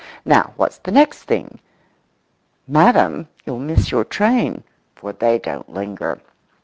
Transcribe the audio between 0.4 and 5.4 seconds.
what's the next thing? "Madam, you'll miss your train," for they